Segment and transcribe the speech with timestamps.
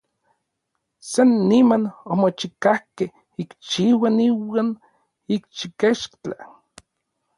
[1.11, 3.09] San niman omochikajkej
[3.41, 4.69] ikxiuan iuan
[5.35, 6.37] ikxikechtla.